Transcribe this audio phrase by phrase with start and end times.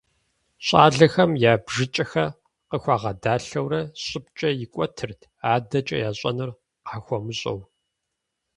[0.65, 2.35] Щӏалэхэм я бжыкӀхэр
[2.69, 5.21] къыхуагъэдалъэурэ щӀыбкӀэ икӀуэтырт,
[5.53, 6.49] адэкӀэ ящӀэнур
[6.87, 7.59] къахуэмыщӀэу.